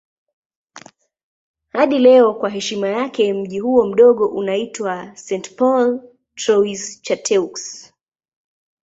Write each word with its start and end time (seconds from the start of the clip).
Hadi 1.69 1.99
leo 1.99 2.33
kwa 2.33 2.49
heshima 2.49 2.87
yake 2.87 3.33
mji 3.33 3.59
huo 3.59 3.85
mdogo 3.85 4.27
unaitwa 4.27 5.15
St. 5.15 5.55
Paul 5.55 5.99
Trois-Chateaux. 6.35 7.55